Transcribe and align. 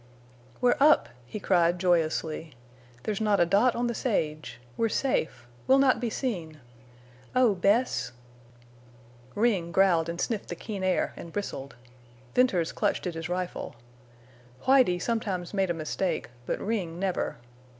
"We're 0.61 0.77
up!" 0.79 1.09
he 1.27 1.39
cried, 1.39 1.77
joyously. 1.77 2.55
"There's 3.03 3.21
not 3.21 3.39
a 3.39 3.45
dot 3.45 3.75
on 3.75 3.85
the 3.85 3.93
sage. 3.93 4.59
We're 4.75 4.89
safe. 4.89 5.45
We'll 5.67 5.77
not 5.77 5.99
be 5.99 6.09
seen! 6.09 6.59
Oh, 7.35 7.53
Bess—" 7.53 8.11
Ring 9.35 9.71
growled 9.71 10.09
and 10.09 10.19
sniffed 10.19 10.49
the 10.49 10.55
keen 10.55 10.83
air 10.83 11.13
and 11.15 11.31
bristled. 11.31 11.75
Venters 12.33 12.71
clutched 12.71 13.05
at 13.05 13.13
his 13.13 13.29
rifle. 13.29 13.75
Whitie 14.65 14.97
sometimes 14.97 15.53
made 15.53 15.69
a 15.69 15.73
mistake, 15.75 16.29
but 16.47 16.59
Ring 16.59 16.97
never. 16.97 17.37